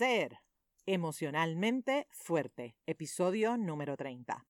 Ser 0.00 0.38
emocionalmente 0.86 2.06
fuerte, 2.08 2.74
episodio 2.86 3.58
número 3.58 3.98
30. 3.98 4.46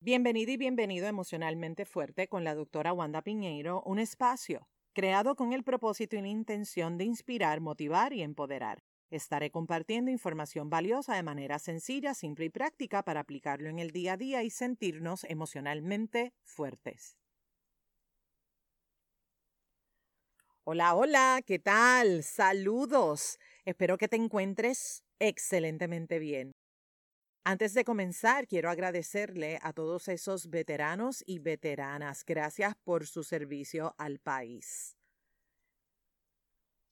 Bienvenido 0.00 0.52
y 0.52 0.58
bienvenido 0.58 1.06
a 1.06 1.08
Emocionalmente 1.08 1.86
Fuerte 1.86 2.28
con 2.28 2.44
la 2.44 2.54
doctora 2.54 2.92
Wanda 2.92 3.22
Piñeiro, 3.22 3.82
un 3.86 4.00
espacio 4.00 4.68
creado 4.92 5.34
con 5.34 5.54
el 5.54 5.64
propósito 5.64 6.16
y 6.16 6.20
la 6.20 6.28
intención 6.28 6.98
de 6.98 7.04
inspirar, 7.04 7.62
motivar 7.62 8.12
y 8.12 8.20
empoderar. 8.20 8.82
Estaré 9.08 9.50
compartiendo 9.50 10.10
información 10.10 10.68
valiosa 10.68 11.14
de 11.16 11.22
manera 11.22 11.58
sencilla, 11.58 12.12
simple 12.12 12.44
y 12.44 12.50
práctica 12.50 13.02
para 13.02 13.20
aplicarlo 13.20 13.70
en 13.70 13.78
el 13.78 13.92
día 13.92 14.12
a 14.12 14.16
día 14.18 14.42
y 14.42 14.50
sentirnos 14.50 15.24
emocionalmente 15.24 16.34
fuertes. 16.42 17.16
Hola, 20.72 20.94
hola, 20.94 21.42
¿qué 21.44 21.58
tal? 21.58 22.22
Saludos. 22.22 23.40
Espero 23.64 23.98
que 23.98 24.06
te 24.06 24.14
encuentres 24.14 25.02
excelentemente 25.18 26.20
bien. 26.20 26.52
Antes 27.44 27.74
de 27.74 27.82
comenzar, 27.82 28.46
quiero 28.46 28.70
agradecerle 28.70 29.58
a 29.62 29.72
todos 29.72 30.06
esos 30.06 30.48
veteranos 30.48 31.24
y 31.26 31.40
veteranas. 31.40 32.24
Gracias 32.24 32.76
por 32.84 33.08
su 33.08 33.24
servicio 33.24 33.96
al 33.98 34.20
país. 34.20 34.96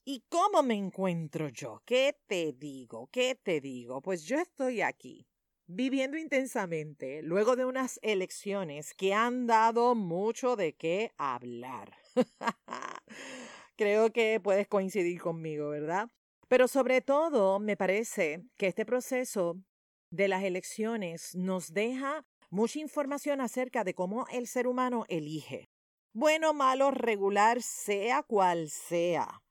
¿Y 0.03 0.25
cómo 0.27 0.61
me 0.61 0.75
encuentro 0.75 1.47
yo? 1.47 1.81
¿Qué 1.85 2.17
te 2.27 2.51
digo? 2.51 3.07
¿Qué 3.13 3.39
te 3.41 3.61
digo? 3.61 4.01
Pues 4.01 4.25
yo 4.25 4.39
estoy 4.39 4.81
aquí, 4.81 5.25
viviendo 5.67 6.17
intensamente, 6.17 7.21
luego 7.21 7.55
de 7.55 7.63
unas 7.63 7.97
elecciones 8.01 8.93
que 8.93 9.13
han 9.13 9.47
dado 9.47 9.95
mucho 9.95 10.57
de 10.57 10.73
qué 10.73 11.13
hablar. 11.17 11.95
Creo 13.79 14.11
que 14.11 14.41
puedes 14.41 14.67
coincidir 14.67 15.21
conmigo, 15.21 15.69
¿verdad? 15.69 16.09
Pero 16.49 16.67
sobre 16.67 16.99
todo, 16.99 17.59
me 17.59 17.77
parece 17.77 18.43
que 18.57 18.67
este 18.67 18.85
proceso 18.85 19.55
de 20.09 20.27
las 20.27 20.43
elecciones 20.43 21.33
nos 21.33 21.71
deja 21.71 22.25
mucha 22.49 22.79
información 22.79 23.39
acerca 23.39 23.85
de 23.85 23.93
cómo 23.93 24.27
el 24.33 24.47
ser 24.47 24.67
humano 24.67 25.05
elige. 25.07 25.69
Bueno, 26.11 26.53
malo, 26.53 26.91
regular, 26.91 27.61
sea 27.61 28.21
cual 28.21 28.69
sea. 28.69 29.43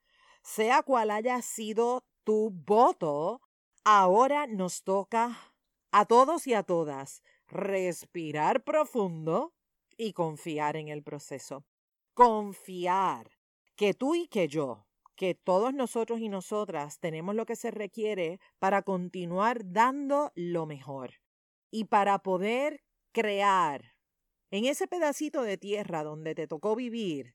Sea 0.42 0.82
cual 0.82 1.10
haya 1.10 1.40
sido 1.40 2.04
tu 2.22 2.50
voto, 2.50 3.40
ahora 3.82 4.46
nos 4.46 4.82
toca 4.82 5.54
a 5.90 6.04
todos 6.04 6.46
y 6.46 6.52
a 6.52 6.64
todas 6.64 7.22
respirar 7.46 8.62
profundo 8.62 9.54
y 9.96 10.12
confiar 10.12 10.76
en 10.76 10.88
el 10.88 11.02
proceso. 11.02 11.64
Confiar 12.12 13.37
que 13.78 13.94
tú 13.94 14.16
y 14.16 14.26
que 14.26 14.48
yo 14.48 14.84
que 15.14 15.34
todos 15.34 15.74
nosotros 15.74 16.20
y 16.20 16.28
nosotras 16.28 17.00
tenemos 17.00 17.34
lo 17.34 17.44
que 17.44 17.56
se 17.56 17.72
requiere 17.72 18.38
para 18.60 18.82
continuar 18.82 19.62
dando 19.64 20.30
lo 20.36 20.64
mejor 20.64 21.14
y 21.72 21.86
para 21.86 22.20
poder 22.20 22.84
crear 23.12 23.96
en 24.52 24.64
ese 24.64 24.86
pedacito 24.86 25.42
de 25.42 25.58
tierra 25.58 26.04
donde 26.04 26.36
te 26.36 26.46
tocó 26.46 26.76
vivir, 26.76 27.34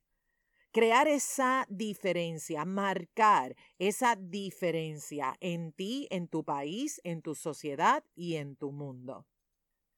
crear 0.71 1.09
esa 1.09 1.65
diferencia, 1.67 2.63
marcar 2.63 3.57
esa 3.77 4.15
diferencia 4.15 5.35
en 5.41 5.73
ti, 5.73 6.07
en 6.09 6.29
tu 6.29 6.45
país, 6.45 7.01
en 7.03 7.21
tu 7.21 7.35
sociedad 7.35 8.05
y 8.15 8.35
en 8.35 8.55
tu 8.55 8.71
mundo. 8.71 9.27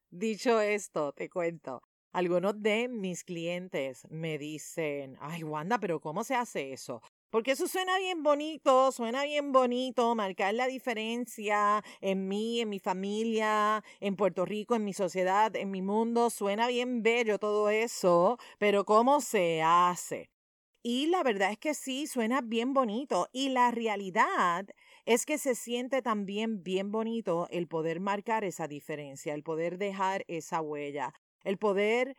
Dicho 0.09 0.59
esto, 0.59 1.13
te 1.13 1.29
cuento, 1.29 1.83
algunos 2.15 2.61
de 2.61 2.87
mis 2.87 3.25
clientes 3.25 4.07
me 4.09 4.37
dicen, 4.37 5.17
ay 5.19 5.43
Wanda, 5.43 5.79
pero 5.79 5.99
¿cómo 5.99 6.23
se 6.23 6.33
hace 6.33 6.71
eso? 6.71 7.01
Porque 7.29 7.51
eso 7.51 7.67
suena 7.67 7.97
bien 7.99 8.23
bonito, 8.23 8.93
suena 8.93 9.25
bien 9.25 9.51
bonito, 9.51 10.15
marcar 10.15 10.53
la 10.53 10.67
diferencia 10.67 11.83
en 11.99 12.29
mí, 12.29 12.61
en 12.61 12.69
mi 12.69 12.79
familia, 12.79 13.83
en 13.99 14.15
Puerto 14.15 14.45
Rico, 14.45 14.75
en 14.75 14.85
mi 14.85 14.93
sociedad, 14.93 15.53
en 15.57 15.71
mi 15.71 15.81
mundo, 15.81 16.29
suena 16.29 16.67
bien 16.67 17.03
bello 17.03 17.37
todo 17.37 17.69
eso, 17.69 18.37
pero 18.59 18.85
¿cómo 18.85 19.19
se 19.19 19.61
hace? 19.61 20.29
Y 20.87 21.07
la 21.07 21.23
verdad 21.23 21.51
es 21.51 21.57
que 21.57 21.73
sí, 21.73 22.05
suena 22.07 22.41
bien 22.41 22.73
bonito. 22.75 23.27
Y 23.33 23.49
la 23.49 23.71
realidad 23.71 24.67
es 25.05 25.25
que 25.25 25.39
se 25.39 25.55
siente 25.55 26.03
también 26.03 26.63
bien 26.63 26.91
bonito 26.91 27.47
el 27.49 27.67
poder 27.67 27.99
marcar 27.99 28.43
esa 28.43 28.67
diferencia, 28.67 29.33
el 29.33 29.41
poder 29.41 29.79
dejar 29.79 30.23
esa 30.27 30.61
huella, 30.61 31.11
el 31.45 31.57
poder 31.57 32.17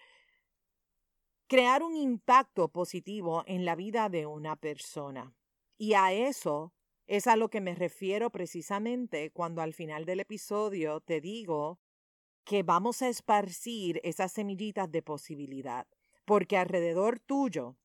crear 1.46 1.82
un 1.82 1.94
impacto 1.94 2.68
positivo 2.68 3.44
en 3.46 3.64
la 3.64 3.76
vida 3.76 4.08
de 4.08 4.26
una 4.26 4.56
persona. 4.56 5.34
Y 5.76 5.92
a 5.92 6.12
eso 6.12 6.72
es 7.06 7.26
a 7.26 7.36
lo 7.36 7.50
que 7.50 7.60
me 7.60 7.74
refiero 7.74 8.30
precisamente 8.30 9.30
cuando 9.30 9.62
al 9.62 9.74
final 9.74 10.04
del 10.04 10.20
episodio 10.20 11.00
te 11.00 11.20
digo 11.20 11.78
que 12.44 12.62
vamos 12.62 13.02
a 13.02 13.08
esparcir 13.08 14.00
esas 14.04 14.32
semillitas 14.32 14.90
de 14.90 15.02
posibilidad, 15.02 15.86
porque 16.24 16.56
alrededor 16.56 17.18
tuyo, 17.18 17.76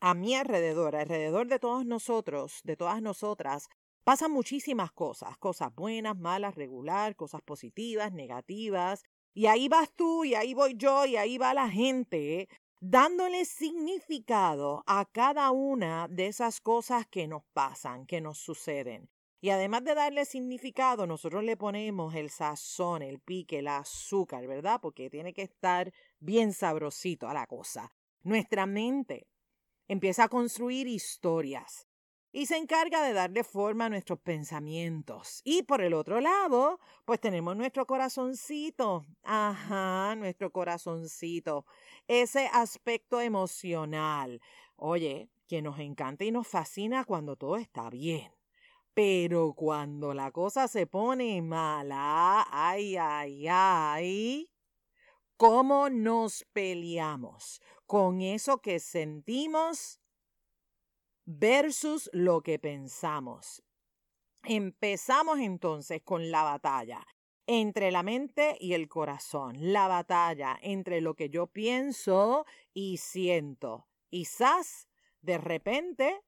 a 0.00 0.14
mi 0.14 0.34
alrededor, 0.34 0.96
alrededor 0.96 1.48
de 1.48 1.58
todos 1.58 1.84
nosotros, 1.84 2.60
de 2.64 2.76
todas 2.76 3.02
nosotras, 3.02 3.68
pasan 4.04 4.32
muchísimas 4.32 4.92
cosas, 4.92 5.36
cosas 5.38 5.74
buenas, 5.74 6.16
malas, 6.16 6.54
regular, 6.54 7.14
cosas 7.14 7.42
positivas, 7.42 8.12
negativas, 8.12 9.04
y 9.34 9.46
ahí 9.46 9.68
vas 9.68 9.90
tú, 9.94 10.24
y 10.24 10.34
ahí 10.34 10.54
voy 10.54 10.74
yo, 10.76 11.06
y 11.06 11.16
ahí 11.16 11.38
va 11.38 11.54
la 11.54 11.68
gente 11.68 12.48
dándole 12.80 13.44
significado 13.44 14.82
a 14.86 15.04
cada 15.04 15.50
una 15.52 16.08
de 16.08 16.26
esas 16.26 16.60
cosas 16.60 17.06
que 17.06 17.28
nos 17.28 17.44
pasan, 17.52 18.06
que 18.06 18.20
nos 18.20 18.38
suceden. 18.38 19.08
Y 19.40 19.50
además 19.50 19.84
de 19.84 19.94
darle 19.94 20.24
significado, 20.24 21.06
nosotros 21.06 21.42
le 21.44 21.56
ponemos 21.56 22.14
el 22.14 22.30
sazón, 22.30 23.02
el 23.02 23.20
pique, 23.20 23.58
el 23.60 23.68
azúcar, 23.68 24.46
¿verdad? 24.46 24.80
Porque 24.80 25.10
tiene 25.10 25.32
que 25.32 25.42
estar 25.42 25.92
bien 26.20 26.52
sabrosito 26.52 27.28
a 27.28 27.34
la 27.34 27.46
cosa. 27.46 27.92
Nuestra 28.22 28.66
mente 28.66 29.26
empieza 29.88 30.24
a 30.24 30.28
construir 30.28 30.86
historias 30.86 31.88
y 32.32 32.46
se 32.46 32.56
encarga 32.56 33.02
de 33.02 33.12
darle 33.12 33.44
forma 33.44 33.84
a 33.86 33.88
nuestros 33.90 34.18
pensamientos. 34.18 35.42
Y 35.44 35.62
por 35.62 35.82
el 35.82 35.92
otro 35.92 36.20
lado, 36.20 36.80
pues 37.04 37.20
tenemos 37.20 37.54
nuestro 37.56 37.86
corazoncito, 37.86 39.04
ajá, 39.22 40.16
nuestro 40.16 40.50
corazoncito, 40.50 41.66
ese 42.08 42.48
aspecto 42.52 43.20
emocional. 43.20 44.40
Oye, 44.76 45.30
que 45.46 45.60
nos 45.60 45.78
encanta 45.78 46.24
y 46.24 46.32
nos 46.32 46.48
fascina 46.48 47.04
cuando 47.04 47.36
todo 47.36 47.56
está 47.56 47.90
bien. 47.90 48.32
Pero 48.94 49.52
cuando 49.54 50.14
la 50.14 50.30
cosa 50.32 50.68
se 50.68 50.86
pone 50.86 51.40
mala, 51.42 52.46
ay, 52.50 52.96
ay, 52.96 53.46
ay, 53.48 54.50
¿cómo 55.36 55.90
nos 55.90 56.44
peleamos 56.52 57.60
con 57.86 58.20
eso 58.20 58.58
que 58.58 58.80
sentimos 58.80 60.01
versus 61.24 62.10
lo 62.12 62.42
que 62.42 62.58
pensamos. 62.58 63.62
Empezamos 64.44 65.38
entonces 65.38 66.02
con 66.02 66.30
la 66.30 66.42
batalla 66.42 67.06
entre 67.46 67.90
la 67.90 68.02
mente 68.02 68.56
y 68.60 68.74
el 68.74 68.88
corazón, 68.88 69.56
la 69.72 69.88
batalla 69.88 70.58
entre 70.62 71.00
lo 71.00 71.14
que 71.14 71.28
yo 71.28 71.46
pienso 71.46 72.46
y 72.72 72.98
siento. 72.98 73.88
Quizás 74.10 74.88
de 75.20 75.38
repente 75.38 76.20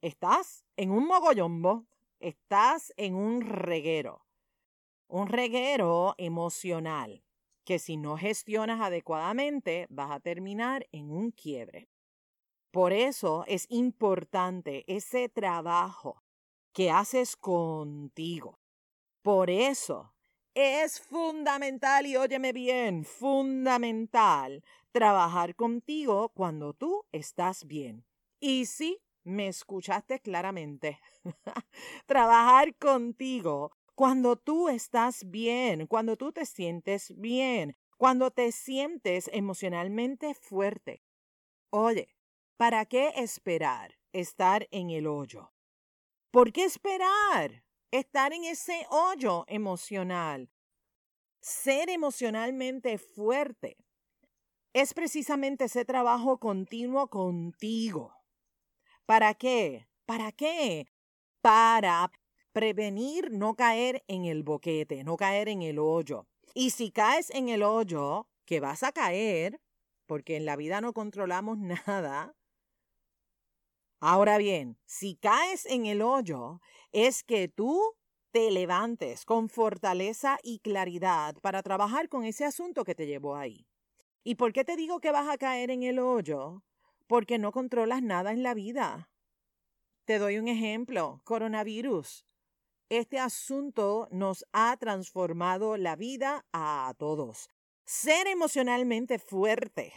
estás 0.00 0.64
en 0.76 0.90
un 0.90 1.06
mogollombo, 1.06 1.86
estás 2.18 2.92
en 2.96 3.14
un 3.14 3.42
reguero, 3.42 4.26
un 5.06 5.28
reguero 5.28 6.14
emocional 6.18 7.22
que 7.64 7.78
si 7.78 7.96
no 7.96 8.16
gestionas 8.16 8.80
adecuadamente 8.80 9.86
vas 9.90 10.10
a 10.10 10.20
terminar 10.20 10.88
en 10.92 11.10
un 11.10 11.30
quiebre. 11.30 11.89
Por 12.70 12.92
eso 12.92 13.44
es 13.48 13.66
importante 13.68 14.84
ese 14.86 15.28
trabajo 15.28 16.22
que 16.72 16.90
haces 16.90 17.36
contigo. 17.36 18.60
Por 19.22 19.50
eso 19.50 20.14
es 20.54 21.00
fundamental, 21.00 22.06
y 22.06 22.16
óyeme 22.16 22.52
bien, 22.52 23.04
fundamental 23.04 24.64
trabajar 24.92 25.54
contigo 25.56 26.30
cuando 26.30 26.72
tú 26.74 27.04
estás 27.12 27.66
bien. 27.66 28.04
Y 28.40 28.66
sí, 28.66 28.98
me 29.24 29.48
escuchaste 29.48 30.20
claramente. 30.20 31.00
trabajar 32.06 32.76
contigo 32.76 33.72
cuando 33.94 34.36
tú 34.36 34.68
estás 34.68 35.30
bien, 35.30 35.86
cuando 35.86 36.16
tú 36.16 36.32
te 36.32 36.46
sientes 36.46 37.12
bien, 37.16 37.76
cuando 37.98 38.30
te 38.30 38.52
sientes 38.52 39.28
emocionalmente 39.32 40.34
fuerte. 40.34 41.02
Oye, 41.70 42.08
¿Para 42.60 42.84
qué 42.84 43.14
esperar 43.16 43.96
estar 44.12 44.68
en 44.70 44.90
el 44.90 45.06
hoyo? 45.06 45.50
¿Por 46.30 46.52
qué 46.52 46.64
esperar 46.64 47.64
estar 47.90 48.34
en 48.34 48.44
ese 48.44 48.86
hoyo 48.90 49.46
emocional? 49.48 50.50
Ser 51.40 51.88
emocionalmente 51.88 52.98
fuerte 52.98 53.78
es 54.74 54.92
precisamente 54.92 55.64
ese 55.64 55.86
trabajo 55.86 56.38
continuo 56.38 57.08
contigo. 57.08 58.12
¿Para 59.06 59.32
qué? 59.32 59.88
¿Para 60.04 60.30
qué? 60.30 60.86
para 61.40 62.12
prevenir 62.52 63.30
no 63.30 63.54
caer 63.54 64.04
en 64.06 64.26
el 64.26 64.42
boquete, 64.42 65.02
no 65.02 65.16
caer 65.16 65.48
en 65.48 65.62
el 65.62 65.78
hoyo. 65.78 66.26
Y 66.52 66.72
si 66.72 66.90
caes 66.90 67.30
en 67.30 67.48
el 67.48 67.62
hoyo, 67.62 68.28
que 68.44 68.60
vas 68.60 68.82
a 68.82 68.92
caer, 68.92 69.62
porque 70.04 70.36
en 70.36 70.44
la 70.44 70.56
vida 70.56 70.82
no 70.82 70.92
controlamos 70.92 71.56
nada. 71.86 72.36
Ahora 74.00 74.38
bien, 74.38 74.78
si 74.86 75.16
caes 75.16 75.66
en 75.66 75.84
el 75.84 76.00
hoyo, 76.00 76.62
es 76.90 77.22
que 77.22 77.48
tú 77.48 77.94
te 78.30 78.50
levantes 78.50 79.26
con 79.26 79.50
fortaleza 79.50 80.38
y 80.42 80.60
claridad 80.60 81.36
para 81.42 81.62
trabajar 81.62 82.08
con 82.08 82.24
ese 82.24 82.46
asunto 82.46 82.84
que 82.84 82.94
te 82.94 83.06
llevó 83.06 83.36
ahí. 83.36 83.66
¿Y 84.24 84.36
por 84.36 84.54
qué 84.54 84.64
te 84.64 84.76
digo 84.76 85.00
que 85.00 85.12
vas 85.12 85.28
a 85.28 85.36
caer 85.36 85.70
en 85.70 85.82
el 85.82 85.98
hoyo? 85.98 86.62
Porque 87.06 87.38
no 87.38 87.52
controlas 87.52 88.02
nada 88.02 88.32
en 88.32 88.42
la 88.42 88.54
vida. 88.54 89.10
Te 90.06 90.18
doy 90.18 90.38
un 90.38 90.48
ejemplo, 90.48 91.20
coronavirus. 91.24 92.24
Este 92.88 93.18
asunto 93.18 94.08
nos 94.10 94.46
ha 94.52 94.76
transformado 94.78 95.76
la 95.76 95.94
vida 95.94 96.46
a 96.52 96.94
todos. 96.98 97.50
Ser 97.84 98.26
emocionalmente 98.28 99.18
fuerte. 99.18 99.92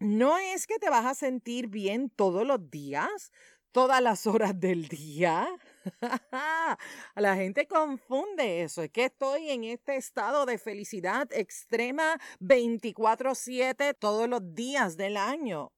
No 0.00 0.38
es 0.38 0.66
que 0.66 0.78
te 0.78 0.90
vas 0.90 1.06
a 1.06 1.14
sentir 1.14 1.66
bien 1.66 2.08
todos 2.10 2.46
los 2.46 2.70
días, 2.70 3.32
todas 3.72 4.00
las 4.00 4.28
horas 4.28 4.58
del 4.58 4.86
día. 4.86 5.48
La 7.16 7.34
gente 7.34 7.66
confunde 7.66 8.62
eso. 8.62 8.82
Es 8.82 8.90
que 8.90 9.06
estoy 9.06 9.50
en 9.50 9.64
este 9.64 9.96
estado 9.96 10.46
de 10.46 10.58
felicidad 10.58 11.28
extrema 11.32 12.20
24/7 12.38 13.94
todos 13.94 14.28
los 14.28 14.54
días 14.54 14.96
del 14.96 15.16
año. 15.16 15.72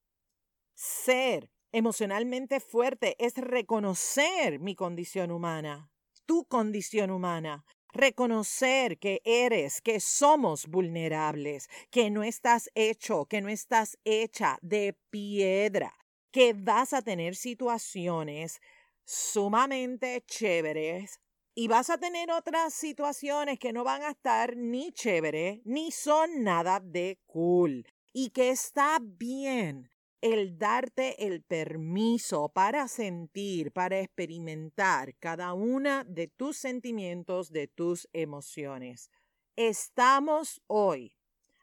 Ser 0.75 1.49
emocionalmente 1.71 2.59
fuerte 2.59 3.15
es 3.17 3.35
reconocer 3.35 4.59
mi 4.59 4.75
condición 4.75 5.31
humana, 5.31 5.89
tu 6.27 6.45
condición 6.45 7.09
humana. 7.09 7.65
Reconocer 7.93 8.97
que 8.99 9.21
eres, 9.25 9.81
que 9.81 9.99
somos 9.99 10.67
vulnerables, 10.67 11.69
que 11.89 12.09
no 12.09 12.23
estás 12.23 12.69
hecho, 12.73 13.25
que 13.25 13.41
no 13.41 13.49
estás 13.49 13.97
hecha 14.05 14.57
de 14.61 14.95
piedra, 15.09 15.93
que 16.31 16.53
vas 16.53 16.93
a 16.93 17.01
tener 17.01 17.35
situaciones 17.35 18.61
sumamente 19.03 20.23
chéveres 20.25 21.19
y 21.53 21.67
vas 21.67 21.89
a 21.89 21.97
tener 21.97 22.31
otras 22.31 22.73
situaciones 22.73 23.59
que 23.59 23.73
no 23.73 23.83
van 23.83 24.03
a 24.03 24.11
estar 24.11 24.55
ni 24.55 24.91
chéveres 24.93 25.59
ni 25.65 25.91
son 25.91 26.43
nada 26.43 26.79
de 26.79 27.19
cool 27.25 27.85
y 28.13 28.29
que 28.29 28.51
está 28.51 28.99
bien 29.01 29.89
el 30.21 30.57
darte 30.57 31.27
el 31.27 31.43
permiso 31.43 32.49
para 32.49 32.87
sentir, 32.87 33.71
para 33.71 33.99
experimentar 33.99 35.15
cada 35.17 35.53
una 35.53 36.03
de 36.03 36.27
tus 36.27 36.57
sentimientos, 36.57 37.51
de 37.51 37.67
tus 37.67 38.07
emociones. 38.13 39.11
Estamos 39.55 40.61
hoy 40.67 41.17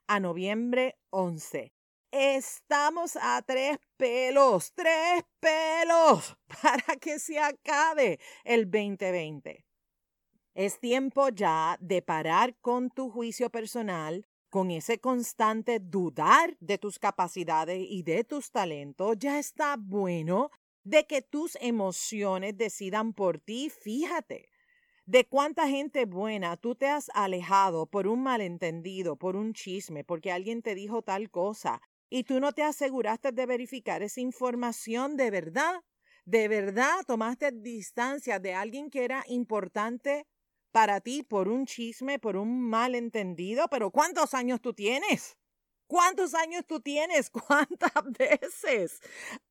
a 0.06 0.20
noviembre 0.20 0.99
11 1.10 1.72
Estamos 2.10 3.19
a 3.20 3.43
tres 3.43 3.78
pelos, 3.99 4.72
tres 4.72 5.25
pelos 5.40 6.38
para 6.62 6.96
que 6.96 7.19
se 7.19 7.38
acabe 7.38 8.19
el 8.44 8.70
2020. 8.70 9.66
Es 10.54 10.81
tiempo 10.81 11.28
ya 11.28 11.76
de 11.81 12.00
parar 12.00 12.56
con 12.61 12.88
tu 12.88 13.11
juicio 13.11 13.50
personal, 13.50 14.26
con 14.49 14.71
ese 14.71 14.99
constante 14.99 15.79
dudar 15.81 16.56
de 16.61 16.79
tus 16.79 16.99
capacidades 16.99 17.85
y 17.89 18.03
de 18.03 18.25
tus 18.25 18.50
talentos. 18.50 19.17
Ya 19.19 19.39
está 19.39 19.77
bueno 19.79 20.50
de 20.85 21.06
que 21.06 21.23
tus 21.23 21.56
emociones 21.61 22.56
decidan 22.56 23.12
por 23.12 23.39
ti. 23.39 23.71
Fíjate, 23.71 24.49
de 25.06 25.27
cuánta 25.27 25.69
gente 25.69 26.05
buena 26.05 26.56
tú 26.56 26.75
te 26.75 26.87
has 26.87 27.11
alejado 27.15 27.87
por 27.87 28.06
un 28.06 28.23
malentendido, 28.23 29.17
por 29.17 29.37
un 29.37 29.53
chisme, 29.53 30.05
porque 30.05 30.33
alguien 30.33 30.62
te 30.62 30.75
dijo 30.75 31.03
tal 31.03 31.31
cosa 31.31 31.81
y 32.11 32.25
tú 32.25 32.41
no 32.41 32.53
te 32.53 32.62
aseguraste 32.62 33.33
de 33.33 33.47
verificar 33.47 34.03
esa 34.03 34.21
información 34.21 35.17
de 35.17 35.31
verdad. 35.31 35.81
De 36.25 36.47
verdad 36.49 37.05
tomaste 37.06 37.53
distancia 37.53 38.39
de 38.39 38.55
alguien 38.55 38.91
que 38.91 39.05
era 39.05 39.25
importante 39.29 40.27
para 40.78 41.00
ti 41.00 41.25
por 41.25 41.48
un 41.48 41.66
chisme, 41.66 42.20
por 42.20 42.36
un 42.36 42.60
malentendido, 42.60 43.66
pero 43.69 43.90
¿cuántos 43.90 44.32
años 44.32 44.60
tú 44.60 44.72
tienes? 44.72 45.36
¿Cuántos 45.88 46.34
años 46.34 46.64
tú 46.69 46.78
tienes? 46.78 47.30
¿Cuántas 47.48 48.04
veces 48.16 49.00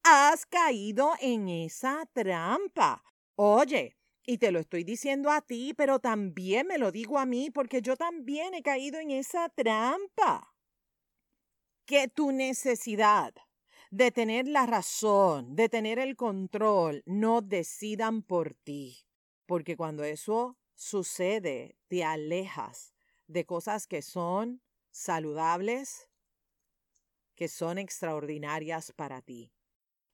has 0.03 0.45
caído 0.45 1.12
en 1.19 1.50
esa 1.50 2.06
trampa? 2.13 3.03
Oye, 3.35 3.97
y 4.25 4.38
te 4.38 4.53
lo 4.53 4.59
estoy 4.59 4.85
diciendo 4.85 5.29
a 5.29 5.41
ti, 5.41 5.74
pero 5.75 6.00
también 6.00 6.65
me 6.65 6.77
lo 6.77 6.94
digo 6.94 7.19
a 7.19 7.25
mí 7.25 7.51
porque 7.51 7.81
yo 7.81 7.97
también 7.97 8.53
he 8.53 8.63
caído 8.63 8.97
en 8.97 9.12
esa 9.12 9.50
trampa 9.50 10.56
que 11.85 12.07
tu 12.07 12.31
necesidad 12.31 13.33
de 13.91 14.12
tener 14.12 14.47
la 14.47 14.65
razón, 14.65 15.57
de 15.57 15.68
tener 15.68 16.00
el 16.00 16.15
control, 16.15 17.03
no 17.06 17.41
decidan 17.41 18.21
por 18.21 18.53
ti. 18.53 19.03
Porque 19.45 19.75
cuando 19.75 20.06
eso 20.06 20.57
sucede, 20.77 21.75
te 21.88 22.03
alejas 22.03 22.94
de 23.27 23.45
cosas 23.45 23.88
que 23.88 24.01
son 24.01 24.62
saludables, 24.91 26.07
que 27.35 27.47
son 27.47 27.77
extraordinarias 27.77 28.94
para 28.94 29.21
ti. 29.21 29.51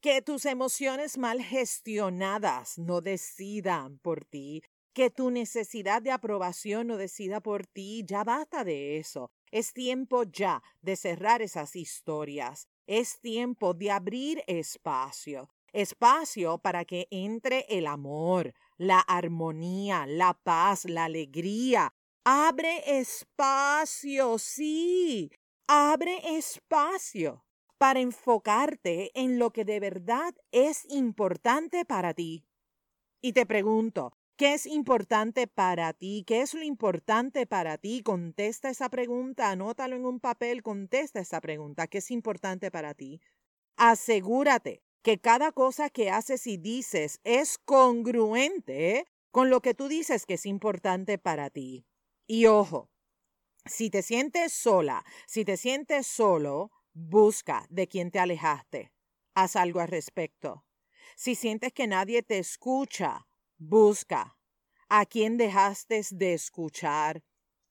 Que 0.02 0.22
tus 0.22 0.46
emociones 0.46 1.18
mal 1.18 1.42
gestionadas 1.42 2.78
no 2.78 3.02
decidan 3.02 4.00
por 4.00 4.26
ti. 4.26 4.64
Que 4.94 5.10
tu 5.10 5.32
necesidad 5.32 6.02
de 6.02 6.12
aprobación 6.12 6.88
no 6.88 6.98
decida 6.98 7.40
por 7.40 7.66
ti. 7.66 8.04
Ya 8.06 8.24
basta 8.24 8.64
de 8.64 8.98
eso. 8.98 9.32
Es 9.52 9.74
tiempo 9.74 10.24
ya 10.24 10.62
de 10.82 10.98
cerrar 10.98 11.42
esas 11.42 11.76
historias. 11.76 12.68
Es 12.86 13.22
tiempo 13.22 13.74
de 13.74 13.92
abrir 13.92 14.44
espacio. 14.48 15.50
Espacio 15.72 16.58
para 16.58 16.84
que 16.84 17.08
entre 17.10 17.66
el 17.70 17.88
amor, 17.88 18.54
la 18.78 19.00
armonía, 19.00 20.06
la 20.06 20.34
paz, 20.34 20.86
la 20.86 21.06
alegría. 21.06 21.94
Abre 22.24 23.00
espacio, 23.00 24.38
sí. 24.40 25.32
Abre 25.68 26.38
espacio 26.38 27.46
para 27.78 28.00
enfocarte 28.00 29.12
en 29.14 29.40
lo 29.40 29.52
que 29.52 29.66
de 29.66 29.80
verdad 29.80 30.34
es 30.52 30.86
importante 30.90 31.86
para 31.86 32.14
ti. 32.14 32.46
Y 33.22 33.34
te 33.34 33.46
pregunto, 33.46 34.14
¿Qué 34.36 34.56
es 34.56 34.66
importante 34.66 35.46
para 35.46 35.94
ti? 35.94 36.24
¿Qué 36.26 36.42
es 36.42 36.56
lo 36.56 36.64
importante 36.64 37.46
para 37.46 37.78
ti? 37.78 38.02
Contesta 38.02 38.70
esa 38.72 38.90
pregunta, 38.90 39.52
anótalo 39.52 39.96
en 39.96 40.06
un 40.06 40.20
papel, 40.20 40.64
contesta 40.64 41.20
esa 41.20 41.40
pregunta. 41.40 41.86
¿Qué 41.86 42.00
es 42.00 42.10
importante 42.10 42.72
para 42.72 42.96
ti? 42.96 43.22
Asegúrate 43.78 44.82
que 45.04 45.20
cada 45.20 45.52
cosa 45.52 45.90
que 45.90 46.10
haces 46.10 46.48
y 46.48 46.58
dices 46.58 47.20
es 47.24 47.60
congruente 47.60 49.06
con 49.32 49.50
lo 49.50 49.62
que 49.62 49.74
tú 49.74 49.88
dices 49.88 50.26
que 50.26 50.36
es 50.36 50.46
importante 50.46 51.18
para 51.18 51.50
ti. 51.50 51.86
Y 52.26 52.48
ojo, 52.48 52.90
si 53.66 53.90
te 53.90 54.02
sientes 54.02 54.54
sola, 54.54 55.06
si 55.28 55.46
te 55.46 55.58
sientes 55.58 56.08
solo, 56.08 56.72
busca 56.94 57.66
de 57.70 57.88
quién 57.88 58.10
te 58.10 58.20
alejaste. 58.20 58.92
Haz 59.36 59.56
algo 59.56 59.80
al 59.80 59.88
respecto. 59.88 60.66
Si 61.16 61.36
sientes 61.36 61.74
que 61.74 61.88
nadie 61.88 62.24
te 62.24 62.40
escucha, 62.40 63.28
Busca 63.66 64.38
a 64.90 65.06
quién 65.06 65.38
dejaste 65.38 66.02
de 66.12 66.34
escuchar. 66.34 67.24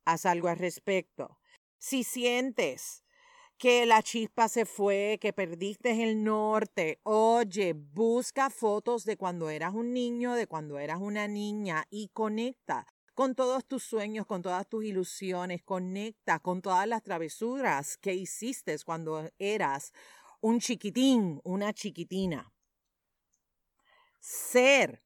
Haz 0.07 0.25
algo 0.25 0.49
al 0.49 0.57
respecto. 0.57 1.39
Si 1.79 2.03
sientes 2.03 3.02
que 3.63 3.87
la 3.87 4.03
chispa 4.03 4.49
se 4.49 4.67
fue, 4.67 5.19
que 5.21 5.33
perdiste 5.33 6.03
el 6.03 6.25
norte, 6.25 6.99
oye, 7.05 7.75
busca 7.75 8.51
fotos 8.51 9.05
de 9.05 9.17
cuando 9.17 9.51
eras 9.51 9.73
un 9.73 9.93
niño, 9.93 10.35
de 10.35 10.49
cuando 10.49 10.81
eras 10.81 10.99
una 11.01 11.29
niña 11.29 11.87
y 11.89 12.09
conecta 12.09 12.89
con 13.15 13.37
todos 13.37 13.65
tus 13.65 13.85
sueños, 13.85 14.27
con 14.27 14.43
todas 14.43 14.69
tus 14.69 14.85
ilusiones, 14.85 15.63
conecta 15.63 16.41
con 16.41 16.61
todas 16.61 16.89
las 16.89 17.05
travesuras 17.05 17.99
que 17.99 18.15
hiciste 18.15 18.77
cuando 18.85 19.31
eras 19.39 19.93
un 20.41 20.59
chiquitín, 20.59 21.41
una 21.45 21.73
chiquitina. 21.73 22.53
Ser 24.19 25.05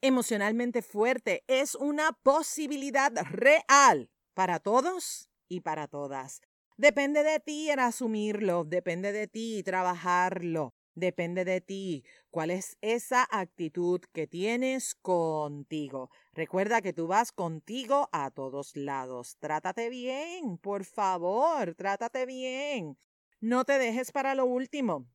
emocionalmente 0.00 0.80
fuerte 0.80 1.42
es 1.48 1.74
una 1.74 2.12
posibilidad 2.12 3.10
real 3.32 4.12
para 4.32 4.60
todos 4.60 5.28
y 5.48 5.62
para 5.62 5.88
todas. 5.88 6.40
Depende 6.78 7.22
de 7.22 7.40
ti 7.40 7.70
en 7.70 7.80
asumirlo, 7.80 8.64
depende 8.64 9.10
de 9.10 9.26
ti 9.26 9.62
trabajarlo, 9.62 10.74
depende 10.94 11.46
de 11.46 11.62
ti 11.62 12.04
cuál 12.30 12.50
es 12.50 12.76
esa 12.82 13.26
actitud 13.30 14.02
que 14.12 14.26
tienes 14.26 14.94
contigo. 14.94 16.10
Recuerda 16.34 16.82
que 16.82 16.92
tú 16.92 17.06
vas 17.06 17.32
contigo 17.32 18.10
a 18.12 18.30
todos 18.30 18.76
lados. 18.76 19.38
Trátate 19.38 19.88
bien, 19.88 20.58
por 20.58 20.84
favor, 20.84 21.74
trátate 21.74 22.26
bien. 22.26 22.98
No 23.40 23.64
te 23.64 23.78
dejes 23.78 24.12
para 24.12 24.34
lo 24.34 24.44
último. 24.44 25.06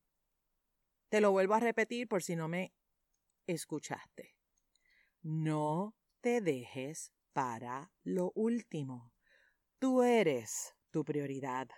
Te 1.10 1.22
lo 1.22 1.32
vuelvo 1.32 1.54
a 1.54 1.60
repetir 1.60 2.08
por 2.08 2.24
si 2.24 2.36
no 2.36 2.48
me 2.48 2.74
escuchaste. 3.46 4.36
No 5.22 5.96
te 6.22 6.42
dejes 6.42 7.14
para 7.34 7.92
lo 8.04 8.32
último. 8.34 9.14
Tú 9.78 10.02
eres 10.02 10.76
tu 10.92 11.04
prioridad. 11.04 11.70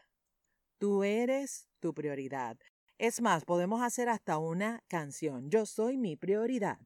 Tú 0.79 1.03
eres 1.03 1.69
tu 1.79 1.93
prioridad. 1.93 2.57
Es 2.97 3.21
más, 3.21 3.45
podemos 3.45 3.81
hacer 3.81 4.09
hasta 4.09 4.37
una 4.37 4.83
canción. 4.87 5.49
Yo 5.49 5.65
soy 5.65 5.97
mi 5.97 6.15
prioridad. 6.15 6.79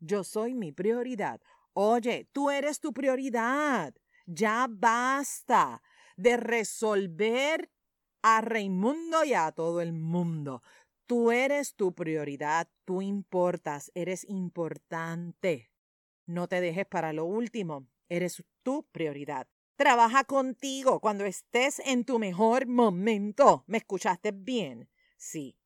Yo 0.00 0.24
soy 0.24 0.54
mi 0.54 0.72
prioridad. 0.72 1.40
Oye, 1.72 2.28
tú 2.32 2.50
eres 2.50 2.80
tu 2.80 2.92
prioridad. 2.92 3.94
Ya 4.26 4.66
basta 4.68 5.82
de 6.16 6.36
resolver 6.36 7.70
a 8.22 8.40
Raimundo 8.40 9.24
y 9.24 9.34
a 9.34 9.52
todo 9.52 9.80
el 9.80 9.92
mundo. 9.92 10.62
Tú 11.06 11.30
eres 11.30 11.74
tu 11.74 11.94
prioridad, 11.94 12.68
tú 12.84 13.00
importas, 13.00 13.90
eres 13.94 14.28
importante. 14.28 15.70
No 16.26 16.48
te 16.48 16.60
dejes 16.60 16.86
para 16.86 17.14
lo 17.14 17.24
último, 17.24 17.86
eres 18.10 18.44
tu 18.62 18.86
prioridad. 18.92 19.48
Trabaja 19.78 20.24
contigo 20.24 20.98
cuando 20.98 21.24
estés 21.24 21.78
en 21.84 22.04
tu 22.04 22.18
mejor 22.18 22.66
momento. 22.66 23.62
¿Me 23.68 23.78
escuchaste 23.78 24.32
bien? 24.32 24.90
Sí, 25.16 25.56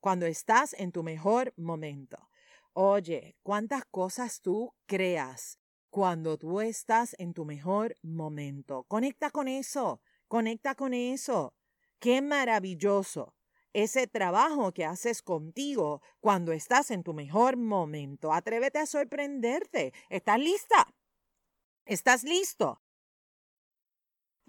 cuando 0.00 0.24
estás 0.24 0.72
en 0.78 0.92
tu 0.92 1.02
mejor 1.02 1.52
momento. 1.58 2.30
Oye, 2.72 3.36
¿cuántas 3.42 3.84
cosas 3.84 4.40
tú 4.40 4.72
creas 4.86 5.58
cuando 5.90 6.38
tú 6.38 6.62
estás 6.62 7.14
en 7.18 7.34
tu 7.34 7.44
mejor 7.44 7.94
momento? 8.00 8.84
Conecta 8.84 9.30
con 9.30 9.46
eso, 9.46 10.00
conecta 10.26 10.74
con 10.74 10.94
eso. 10.94 11.54
Qué 11.98 12.22
maravilloso 12.22 13.34
ese 13.74 14.06
trabajo 14.06 14.72
que 14.72 14.86
haces 14.86 15.20
contigo 15.20 16.00
cuando 16.20 16.52
estás 16.52 16.90
en 16.90 17.02
tu 17.02 17.12
mejor 17.12 17.58
momento. 17.58 18.32
Atrévete 18.32 18.78
a 18.78 18.86
sorprenderte. 18.86 19.92
¿Estás 20.08 20.38
lista? 20.38 20.94
¿Estás 21.84 22.24
listo? 22.24 22.80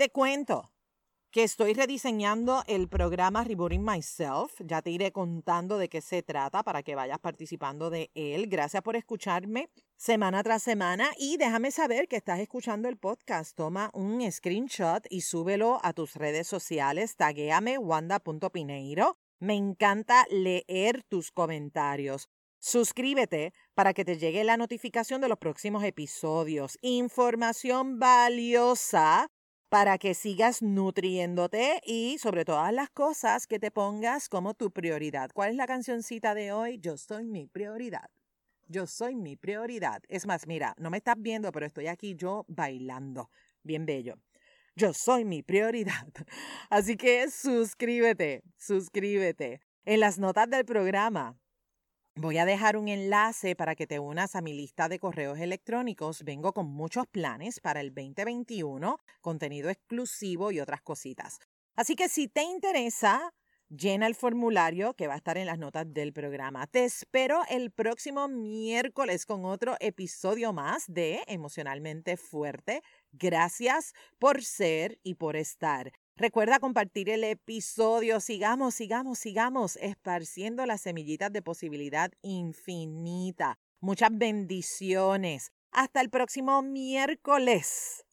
Te 0.02 0.10
cuento 0.10 0.74
que 1.30 1.44
estoy 1.44 1.76
rediseñando 1.76 2.64
el 2.66 2.90
programa 2.90 3.44
Rebooting 3.44 3.86
Myself. 3.86 4.60
Ya 4.66 4.82
te 4.82 4.90
iré 4.90 5.12
contando 5.12 5.78
de 5.78 5.90
qué 5.90 6.02
se 6.02 6.24
trata 6.24 6.64
para 6.64 6.82
que 6.82 6.96
vayas 6.96 7.20
participando 7.20 7.92
de 7.92 8.10
él. 8.16 8.48
Gracias 8.48 8.82
por 8.82 8.96
escucharme 8.96 9.70
semana 9.98 10.42
tras 10.42 10.64
semana 10.64 11.12
y 11.20 11.38
déjame 11.38 11.70
saber 11.70 12.08
que 12.08 12.16
estás 12.16 12.40
escuchando 12.40 12.90
el 12.90 12.98
podcast. 12.98 13.56
Toma 13.56 13.92
un 13.94 14.24
screenshot 14.32 15.06
y 15.12 15.22
súbelo 15.22 15.80
a 15.84 15.94
tus 15.94 16.16
redes 16.16 16.48
sociales. 16.48 17.16
Taguéame 17.16 17.78
wanda.pineiro. 17.78 19.20
Me 19.38 19.54
encanta 19.54 20.26
leer 20.32 21.04
tus 21.04 21.30
comentarios. 21.30 22.28
Suscríbete 22.58 23.54
para 23.76 23.94
que 23.94 24.04
te 24.04 24.18
llegue 24.18 24.44
la 24.46 24.58
notificación 24.58 25.22
de 25.22 25.30
los 25.30 25.38
próximos 25.38 25.84
episodios. 25.84 26.80
Información 26.82 28.00
valiosa 28.00 29.30
para 29.72 29.98
que 29.98 30.16
sigas 30.16 30.62
nutriéndote 30.62 31.80
y 31.86 32.18
sobre 32.18 32.44
todas 32.44 32.74
las 32.74 32.90
cosas 32.90 33.48
que 33.48 33.58
te 33.58 33.72
pongas 33.72 34.28
como 34.28 34.54
tu 34.54 34.70
prioridad. 34.72 35.32
¿Cuál 35.34 35.52
es 35.52 35.56
la 35.56 35.66
cancioncita 35.66 36.36
de 36.36 36.52
hoy? 36.52 36.78
Yo 36.80 36.98
soy 36.98 37.24
mi 37.24 37.48
prioridad. 37.48 38.10
Yo 38.68 38.86
soy 38.86 39.16
mi 39.16 39.38
prioridad. 39.38 40.04
Es 40.10 40.28
más, 40.28 40.46
mira, 40.46 40.76
no 40.78 40.90
me 40.90 40.98
estás 40.98 41.16
viendo, 41.18 41.54
pero 41.54 41.66
estoy 41.66 41.88
aquí 41.88 42.16
yo 42.18 42.44
bailando. 42.50 43.30
Bien 43.64 43.86
bello. 43.86 44.16
Yo 44.76 44.92
soy 44.94 45.24
mi 45.24 45.42
prioridad. 45.42 46.06
Así 46.70 46.98
que 46.98 47.32
suscríbete, 47.32 48.44
suscríbete. 48.58 49.62
En 49.86 50.02
las 50.02 50.20
notas 50.20 50.50
del 50.50 50.66
programa 50.66 51.40
Voy 52.16 52.38
a 52.38 52.46
dejar 52.46 52.76
un 52.76 52.90
enlace 52.90 53.56
para 53.56 53.74
que 53.76 53.88
te 53.88 53.98
unas 54.00 54.36
a 54.36 54.42
mi 54.42 54.54
lista 54.54 54.90
de 54.90 55.00
correos 55.00 55.40
electrónicos. 55.40 56.24
Vengo 56.24 56.52
con 56.54 56.68
muchos 56.68 57.08
planes 57.08 57.62
para 57.62 57.80
el 57.80 57.94
2021, 57.94 59.00
contenido 59.22 59.70
exclusivo 59.70 60.52
y 60.52 60.60
otras 60.60 60.82
cositas. 60.82 61.40
Así 61.76 61.96
que 61.96 62.10
si 62.10 62.28
te 62.28 62.44
interesa, 62.44 63.32
llena 63.70 64.08
el 64.08 64.16
formulario 64.16 64.94
que 64.94 65.08
va 65.08 65.14
a 65.14 65.18
estar 65.18 65.38
en 65.38 65.46
las 65.46 65.58
notas 65.58 65.86
del 65.94 66.12
programa. 66.12 66.68
Te 66.68 66.84
espero 66.84 67.44
el 67.50 67.72
próximo 67.72 68.28
miércoles 68.28 69.26
con 69.26 69.46
otro 69.46 69.78
episodio 69.80 70.52
más 70.52 70.84
de 70.88 71.24
Emocionalmente 71.28 72.18
Fuerte. 72.18 72.82
Gracias 73.14 73.94
por 74.20 74.44
ser 74.44 75.00
y 75.02 75.16
por 75.16 75.38
estar. 75.38 75.94
Recuerda 76.16 76.60
compartir 76.60 77.10
el 77.10 77.24
episodio. 77.24 78.20
Sigamos, 78.20 78.76
sigamos, 78.76 79.18
sigamos 79.18 79.78
esparciendo 79.78 80.66
las 80.66 80.82
semillitas 80.82 81.32
de 81.32 81.42
posibilidad 81.42 82.12
infinita. 82.22 83.58
Muchas 83.80 84.10
bendiciones. 84.12 85.52
Hasta 85.72 86.02
el 86.02 86.10
próximo 86.10 86.62
miércoles. 86.62 88.06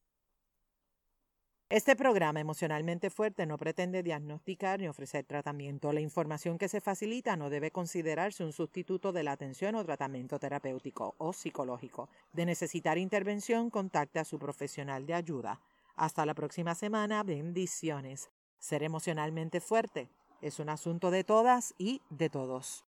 Este 1.70 1.96
programa 1.96 2.40
emocionalmente 2.40 3.10
fuerte 3.10 3.44
no 3.44 3.58
pretende 3.58 4.02
diagnosticar 4.02 4.80
ni 4.80 4.88
ofrecer 4.88 5.26
tratamiento. 5.26 5.92
La 5.92 6.00
información 6.00 6.56
que 6.56 6.66
se 6.66 6.80
facilita 6.80 7.36
no 7.36 7.50
debe 7.50 7.70
considerarse 7.70 8.42
un 8.42 8.54
sustituto 8.54 9.12
de 9.12 9.22
la 9.22 9.32
atención 9.32 9.74
o 9.74 9.84
tratamiento 9.84 10.38
terapéutico 10.38 11.14
o 11.18 11.34
psicológico. 11.34 12.08
De 12.32 12.46
necesitar 12.46 12.96
intervención, 12.96 13.68
contacte 13.68 14.18
a 14.18 14.24
su 14.24 14.38
profesional 14.38 15.04
de 15.04 15.12
ayuda. 15.12 15.60
Hasta 15.98 16.24
la 16.24 16.34
próxima 16.34 16.76
semana. 16.76 17.24
Bendiciones. 17.24 18.30
Ser 18.60 18.84
emocionalmente 18.84 19.60
fuerte 19.60 20.08
es 20.40 20.60
un 20.60 20.68
asunto 20.68 21.10
de 21.10 21.24
todas 21.24 21.74
y 21.76 22.02
de 22.08 22.30
todos. 22.30 22.87